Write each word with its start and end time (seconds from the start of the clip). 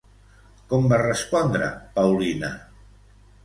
Com 0.71 0.87
va 0.93 0.99
respondre 1.03 1.69
Paulina? 2.01 2.53